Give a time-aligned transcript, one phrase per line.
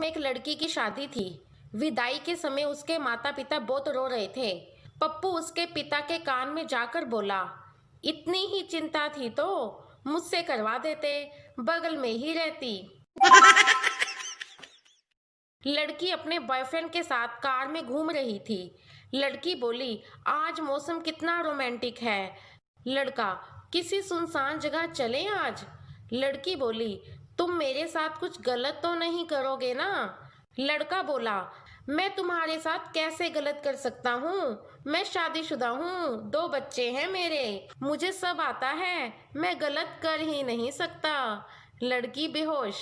[0.00, 1.40] में एक लड़की की शादी थी।
[1.74, 4.54] विदाई के समय उसके माता पिता बहुत रो रहे थे।
[5.00, 7.42] पप्पू उसके पिता के कान में जाकर बोला,
[8.04, 9.46] इतनी ही चिंता थी तो
[10.06, 11.30] मुझसे करवा देते,
[11.60, 13.04] बगल में ही रहती।
[15.62, 18.78] लड़की अपने बॉयफ्रेंड के साथ कार में घूम रही थी।
[19.14, 22.36] लड़की बोली, आज मौसम कितना रोमांटिक है।
[22.86, 23.32] लड़का,
[23.72, 25.64] किसी सुनसान जगह चले आज?
[26.12, 27.00] लड़की बोली
[27.38, 30.18] तुम मेरे साथ कुछ गलत तो नहीं करोगे ना?
[30.60, 31.50] लड़का बोला,
[31.88, 34.68] मैं तुम्हारे साथ कैसे गलत कर सकता हूँ?
[34.86, 40.42] मैं शादीशुदा हूँ, दो बच्चे हैं मेरे। मुझे सब आता है, मैं गलत कर ही
[40.42, 41.46] नहीं सकता।
[41.82, 42.74] लड़की बेहोश।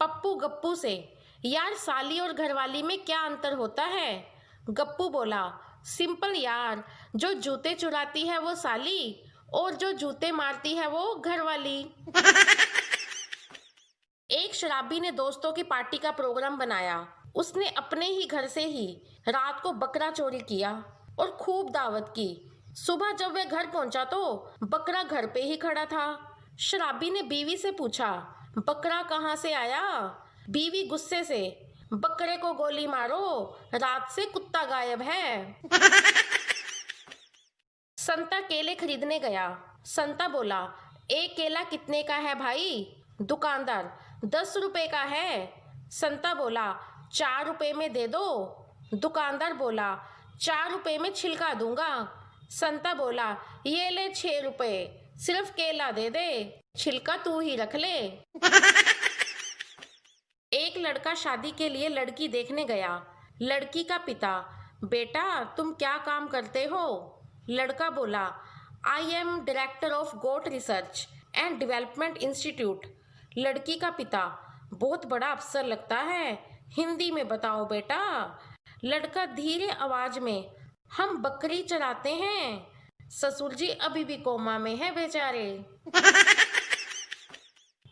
[0.00, 4.32] पप्पू गप्पू से, यार साली और घरवाली में क्या अंतर होता है?
[4.70, 5.52] गप्पू बोला,
[5.84, 6.84] सिंपल यार,
[7.16, 9.24] जो जूते चुराती है वो साली
[9.54, 11.90] और जो जूते मारती है वो घर वाली।
[14.30, 19.02] एक शराबी ने दोस्तों की पार्टी का प्रोग्राम बनाया। उसने अपने ही घर से ही
[19.28, 20.84] रात को बकरा चोरी किया
[21.18, 25.84] और खूब दावत की। सुबह जब वह घर पहुँचा तो बकरा घर पे ही खड़ा
[25.84, 28.10] था। शराबी ने बीवी से पूछा
[28.58, 29.82] बकरा कहाँ से आया?
[30.50, 35.60] बीवी गुस्से से बकरे को गोली मारो रात से कुत्ता गायब है।
[38.06, 40.68] संता केले खरीदने गया। संता बोला
[41.10, 42.96] एक केला कितने का है भाई?
[43.22, 45.52] दुकानदार, दस रुपए का है।
[45.90, 46.76] संता बोला,
[47.12, 48.56] चार रुपए में दे दो।
[48.94, 49.98] दुकानदार बोला,
[50.40, 52.08] चार रुपए में छिलका दूँगा।
[52.50, 53.36] संता बोला,
[53.66, 58.18] ये ले छह रुपए, सिर्फ़ केला दे दे, छिलका तू ही रख ले।
[60.52, 63.06] एक लड़का शादी के लिए लड़की देखने गया।
[63.42, 64.44] लड़की का पिता,
[64.84, 67.18] बेटा, तुम क्या काम करते हो?
[67.50, 68.32] लड़का बोला
[68.86, 72.86] I am director of goat research and development institute
[73.38, 77.98] लड़की का पिता बहुत बड़ा अफसर लगता है हिंदी में बताओ बेटा।
[78.84, 80.54] लड़का धीरे आवाज़ में
[80.92, 82.66] हम बकरी चराते हैं।
[83.08, 85.64] ससुर जी अभी भी कोमा में है बेचारे।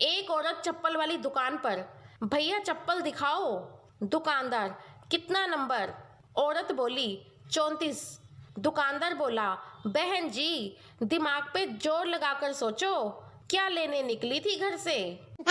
[0.00, 1.84] एक औरत चप्पल वाली दुकान पर
[2.24, 3.58] भैया चप्पल दिखाओ।
[4.02, 4.68] दुकानदार
[5.10, 5.94] कितना नंबर?
[6.36, 8.20] औरत बोली चौंतीस।
[8.58, 9.54] दुकानदार बोला,
[9.86, 13.10] बहन जी, दिमाग पे ज़ोर लगाकर सोचो,
[13.50, 15.20] क्या लेने निकली थी घर से?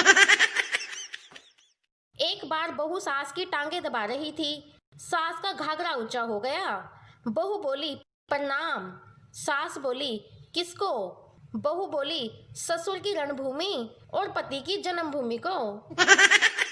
[2.21, 6.89] एक बार बहू सास की टांगे दबा रही थी। सास का घाघरा ऊँचा हो गया।
[7.27, 7.95] बहू बोली,
[8.29, 8.99] प्रणाम।
[9.33, 10.17] सास बोली,
[10.53, 11.19] किसको?
[11.55, 15.89] बहू बोली, ससुर की रणभूमि और पति की जन्मभूमि को।